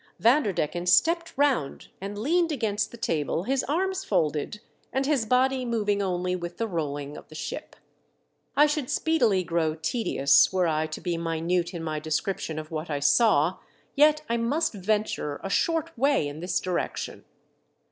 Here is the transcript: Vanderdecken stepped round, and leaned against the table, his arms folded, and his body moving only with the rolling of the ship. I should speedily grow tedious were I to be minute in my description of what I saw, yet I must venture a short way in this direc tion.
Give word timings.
Vanderdecken 0.19 0.87
stepped 0.87 1.31
round, 1.37 1.89
and 2.01 2.17
leaned 2.17 2.51
against 2.51 2.89
the 2.89 2.97
table, 2.97 3.43
his 3.43 3.63
arms 3.65 4.03
folded, 4.03 4.59
and 4.91 5.05
his 5.05 5.27
body 5.27 5.63
moving 5.63 6.01
only 6.01 6.35
with 6.35 6.57
the 6.57 6.65
rolling 6.67 7.15
of 7.15 7.27
the 7.27 7.35
ship. 7.35 7.75
I 8.57 8.65
should 8.65 8.89
speedily 8.89 9.43
grow 9.43 9.75
tedious 9.75 10.51
were 10.51 10.65
I 10.67 10.87
to 10.87 11.01
be 11.01 11.17
minute 11.19 11.75
in 11.75 11.83
my 11.83 11.99
description 11.99 12.57
of 12.57 12.71
what 12.71 12.89
I 12.89 12.99
saw, 12.99 13.59
yet 13.95 14.23
I 14.27 14.37
must 14.37 14.73
venture 14.73 15.39
a 15.43 15.51
short 15.51 15.95
way 15.95 16.27
in 16.27 16.39
this 16.39 16.59
direc 16.59 16.97
tion. 16.97 17.23